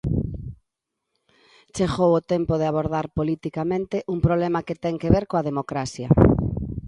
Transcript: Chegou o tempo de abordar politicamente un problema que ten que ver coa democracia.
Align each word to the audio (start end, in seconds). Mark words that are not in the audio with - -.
Chegou 1.75 2.11
o 2.15 2.25
tempo 2.33 2.53
de 2.57 2.65
abordar 2.71 3.05
politicamente 3.19 3.97
un 4.13 4.19
problema 4.25 4.65
que 4.67 4.79
ten 4.83 4.95
que 5.01 5.11
ver 5.15 5.25
coa 5.31 5.47
democracia. 5.49 6.09